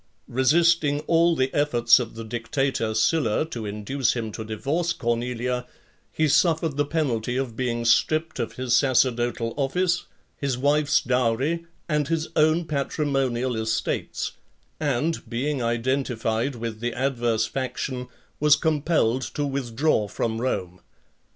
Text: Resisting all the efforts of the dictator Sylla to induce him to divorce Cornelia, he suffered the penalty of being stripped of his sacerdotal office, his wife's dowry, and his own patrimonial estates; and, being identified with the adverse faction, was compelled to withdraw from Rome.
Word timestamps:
Resisting 0.27 1.01
all 1.01 1.35
the 1.35 1.53
efforts 1.53 1.99
of 1.99 2.15
the 2.15 2.23
dictator 2.23 2.95
Sylla 2.95 3.45
to 3.51 3.67
induce 3.67 4.13
him 4.13 4.31
to 4.31 4.43
divorce 4.43 4.93
Cornelia, 4.93 5.67
he 6.11 6.27
suffered 6.27 6.75
the 6.75 6.87
penalty 6.87 7.37
of 7.37 7.55
being 7.55 7.85
stripped 7.85 8.39
of 8.39 8.53
his 8.53 8.75
sacerdotal 8.75 9.53
office, 9.57 10.05
his 10.35 10.57
wife's 10.57 11.01
dowry, 11.01 11.67
and 11.87 12.07
his 12.07 12.29
own 12.35 12.65
patrimonial 12.65 13.55
estates; 13.55 14.31
and, 14.79 15.29
being 15.29 15.61
identified 15.61 16.55
with 16.55 16.79
the 16.79 16.93
adverse 16.95 17.45
faction, 17.45 18.07
was 18.39 18.55
compelled 18.55 19.21
to 19.21 19.45
withdraw 19.45 20.07
from 20.07 20.41
Rome. 20.41 20.81